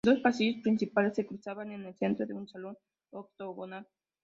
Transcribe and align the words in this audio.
Dos 0.03 0.19
pasillos 0.19 0.63
principales 0.63 1.13
se 1.13 1.27
cruzaban 1.27 1.71
en 1.71 1.85
el 1.85 1.95
centro, 1.95 2.25
en 2.25 2.33
un 2.37 2.47
salón 2.47 2.75
octogonal. 3.11 3.87